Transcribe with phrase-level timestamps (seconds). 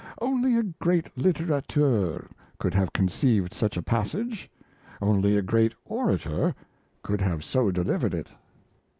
[0.19, 4.49] Only a great litterateur could have conceived such a passage:
[4.99, 6.55] only a great orator
[7.03, 8.29] could have so delivered it."